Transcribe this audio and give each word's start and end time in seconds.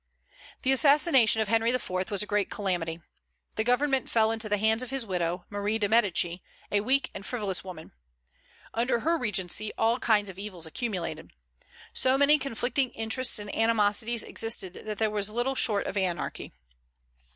The 0.63 0.71
assassination 0.71 1.43
of 1.43 1.47
Henry 1.47 1.69
IV. 1.69 1.87
was 2.09 2.23
a 2.23 2.25
great 2.25 2.49
calamity. 2.49 3.03
The 3.53 3.63
government 3.63 4.09
fell 4.09 4.31
into 4.31 4.49
the 4.49 4.57
hands 4.57 4.81
of 4.81 4.89
his 4.89 5.05
widow, 5.05 5.45
Marie 5.47 5.77
de 5.77 5.87
Médicis, 5.87 6.41
a 6.71 6.79
weak 6.81 7.11
and 7.13 7.23
frivolous 7.23 7.63
woman. 7.63 7.91
Under 8.73 9.01
her 9.01 9.15
regency 9.19 9.71
all 9.77 9.99
kinds 9.99 10.27
of 10.27 10.39
evils 10.39 10.65
accumulated. 10.65 11.33
So 11.93 12.17
many 12.17 12.39
conflicting 12.39 12.89
interests 12.93 13.37
and 13.37 13.55
animosities 13.55 14.23
existed 14.23 14.73
that 14.85 14.97
there 14.97 15.11
was 15.11 15.29
little 15.29 15.53
short 15.53 15.85
of 15.85 15.95
anarchy. 15.95 16.51